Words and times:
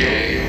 Yeah. 0.00 0.39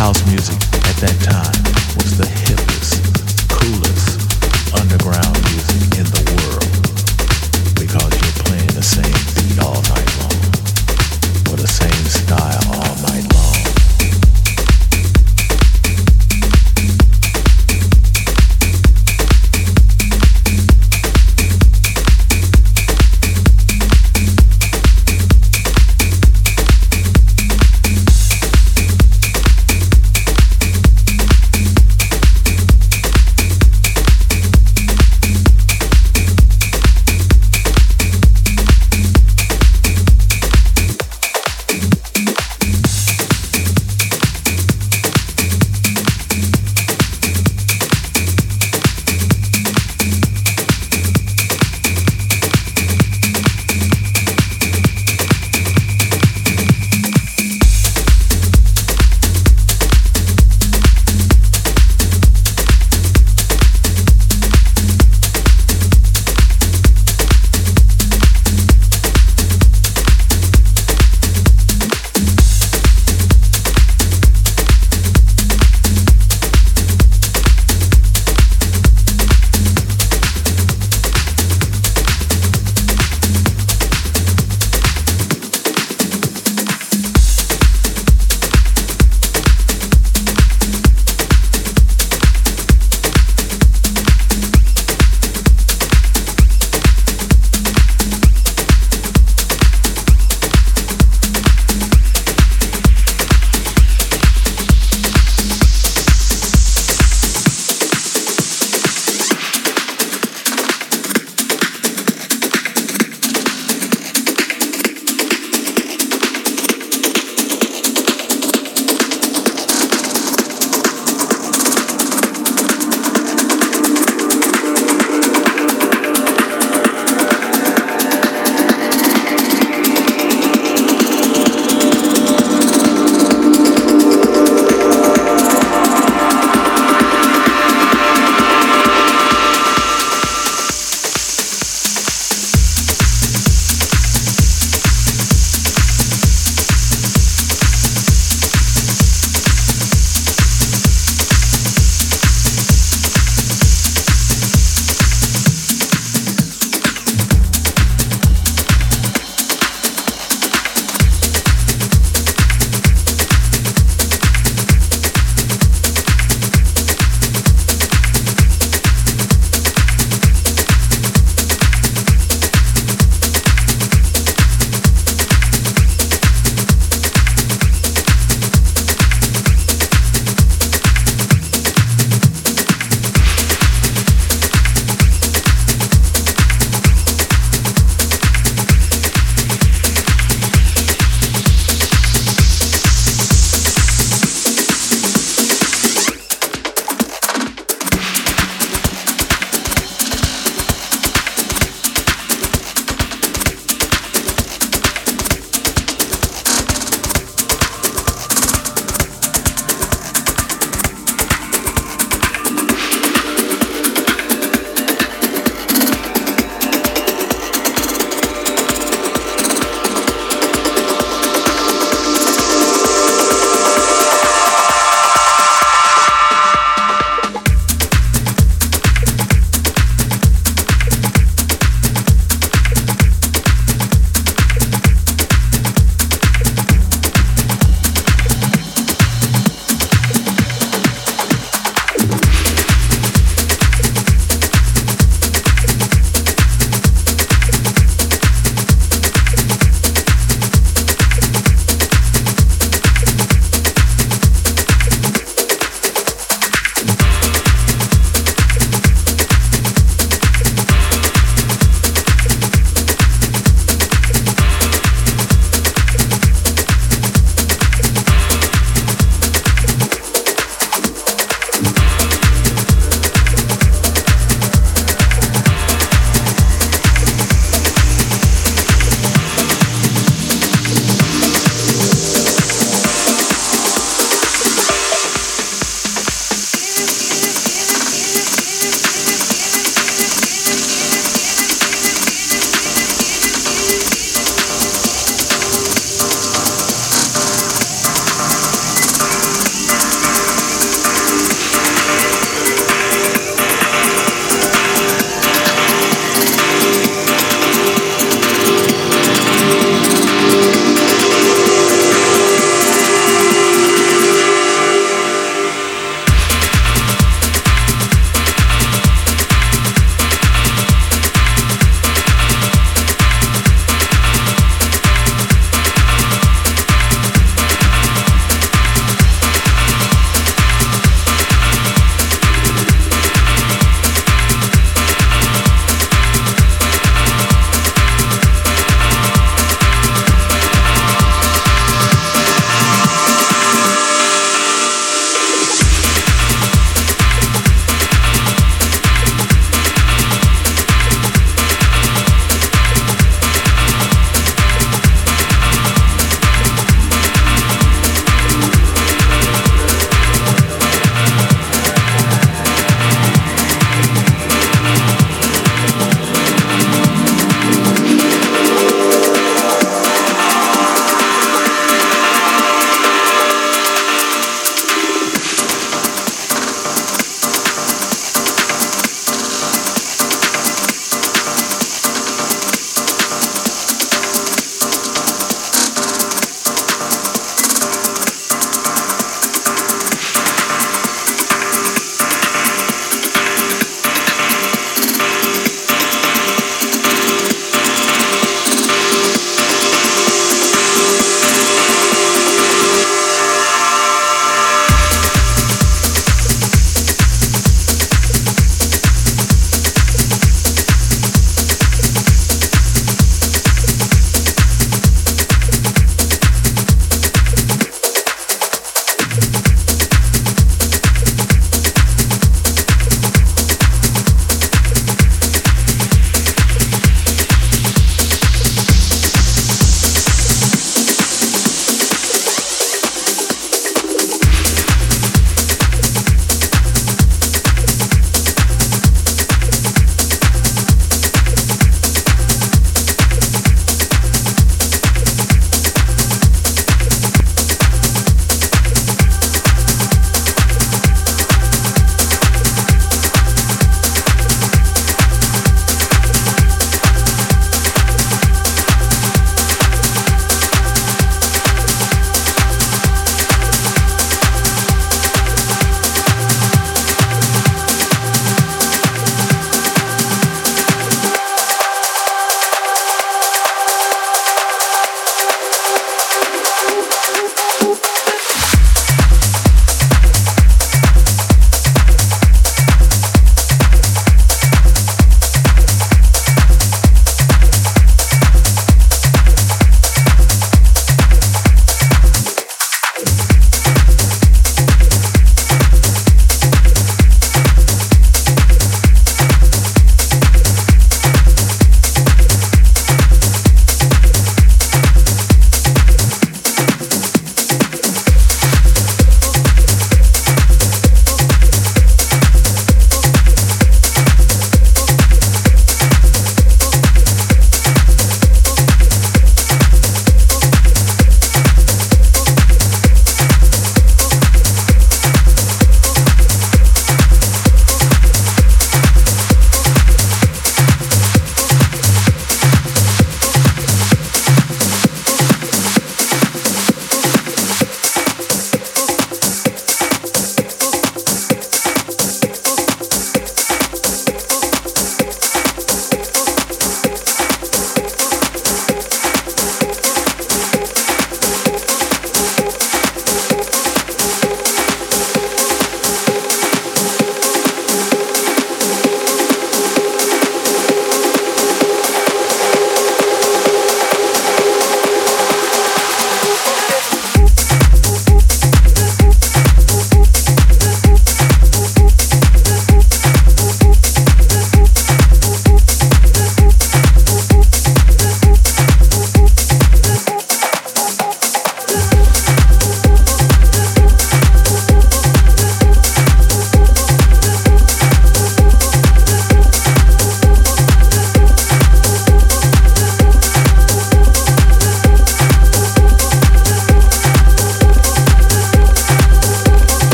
house 0.00 0.24
music 0.24 0.56
at 0.88 0.96
that 0.96 1.14
time 1.20 1.52
was 1.96 2.16
the 2.16 2.39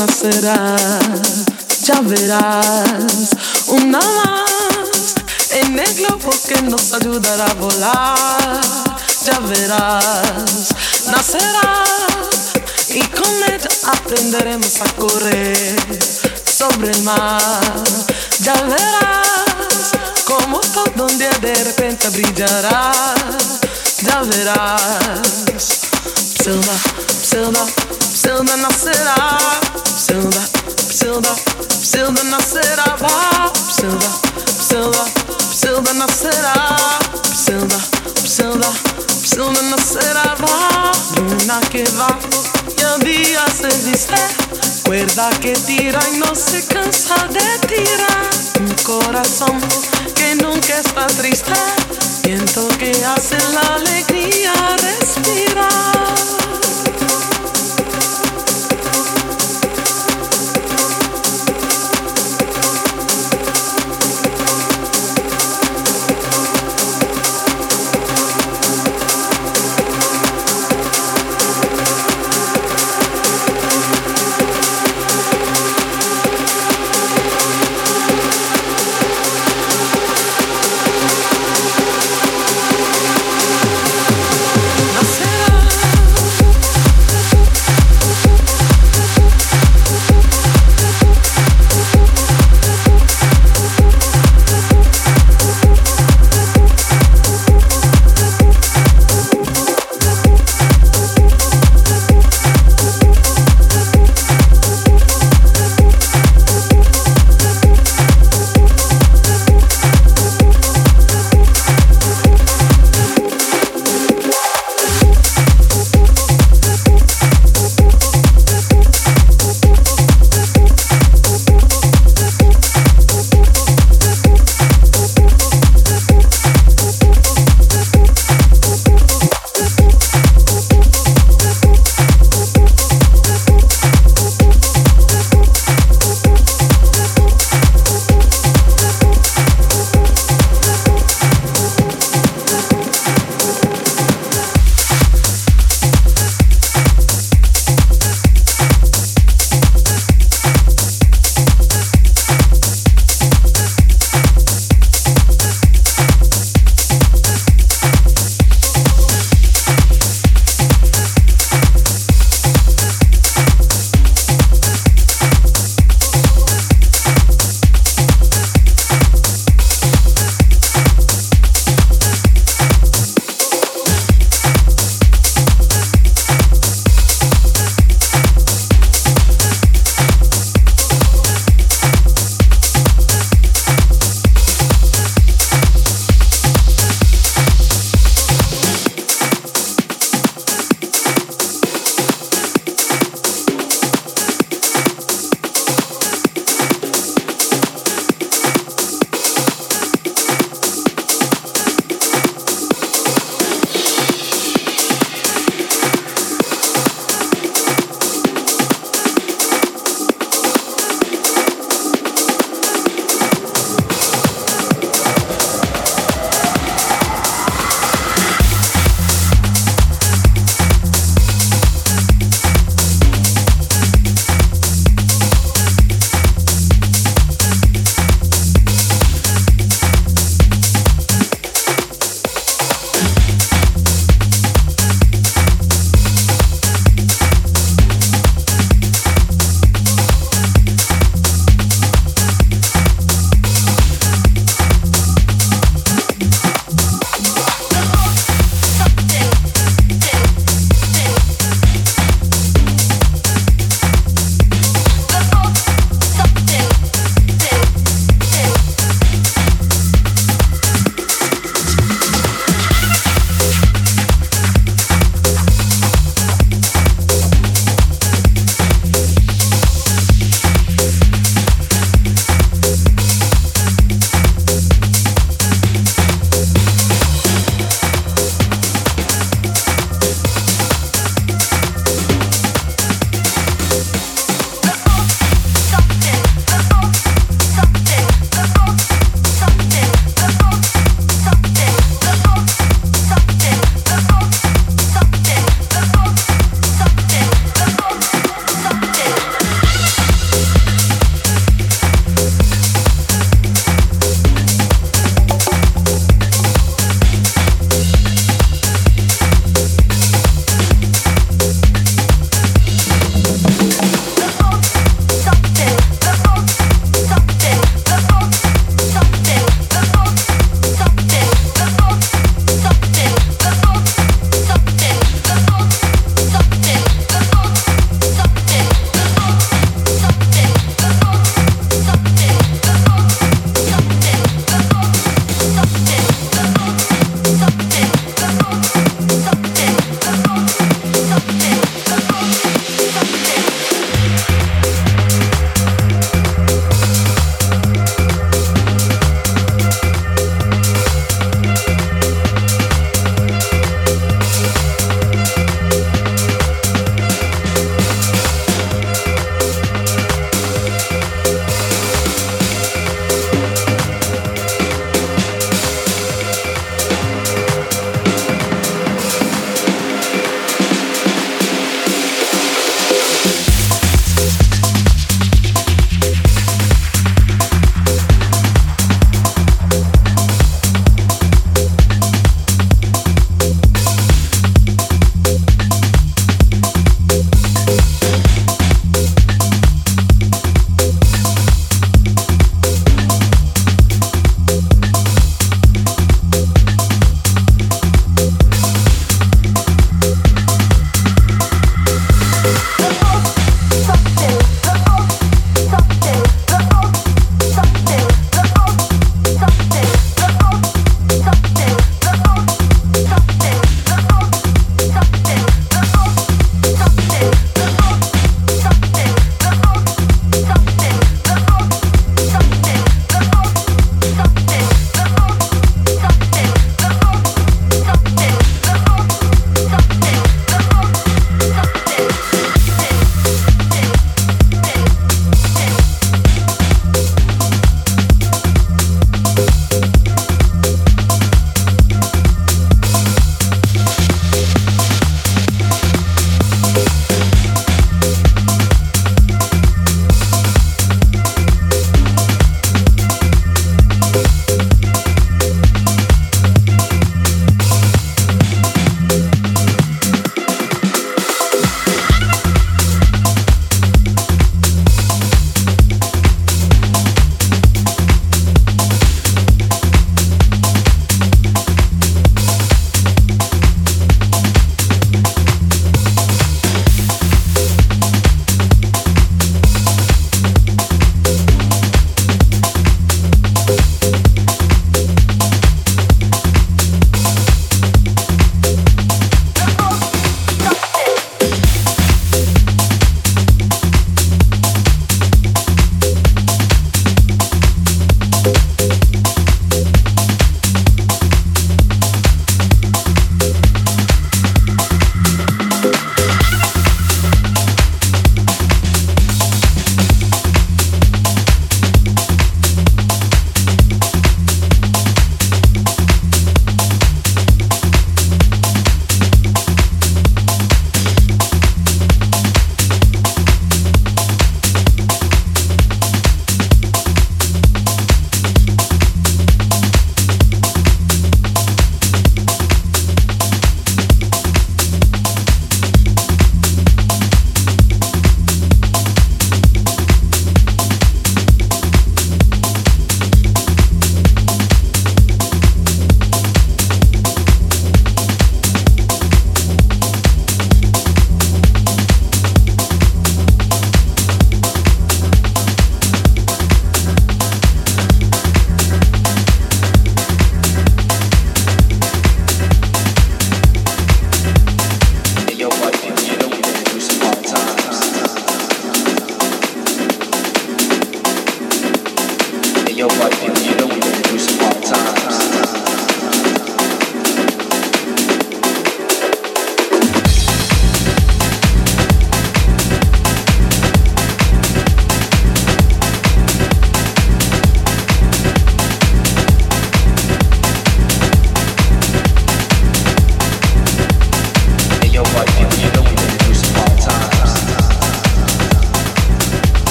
calienta 0.00 0.06
nacerá. 0.06 0.76
Ya 1.82 2.00
verás 2.02 3.30
una 3.68 3.98
más 3.98 5.14
en 5.52 5.78
el 5.78 5.94
globo 5.94 6.30
que 6.46 6.62
nos 6.62 6.92
ayudará 6.92 7.46
a 7.46 7.54
volar. 7.54 8.60
Ya 9.24 9.38
verás, 9.40 10.68
nacerá 11.06 11.84
y 12.88 13.02
con 13.08 13.34
ella 13.44 13.68
aprenderemos 13.92 14.80
a 14.80 14.92
correr 14.94 15.76
sobre 16.44 16.90
el 16.92 17.02
mar. 17.02 17.84
Ya 18.40 18.54
verás 18.54 19.92
como 20.24 20.60
todo 20.60 21.06
un 21.06 21.18
día 21.18 21.30
de 21.40 21.54
repente 21.64 22.08
brillará. 22.10 22.99
Cuerda 44.84 45.30
que 45.40 45.52
tira 45.52 46.00
y 46.12 46.18
no 46.18 46.34
se 46.34 46.66
cansa 46.66 47.14
de 47.28 47.66
tirar. 47.66 48.30
Un 48.60 48.74
corazón 48.82 49.60
que 50.14 50.34
nunca 50.36 50.78
está 50.78 51.06
triste. 51.06 51.52
Viento 52.24 52.68
que 52.78 52.90
hace 53.04 53.38
la 53.54 53.74
alegría 53.76 54.52
respirar. 54.78 56.09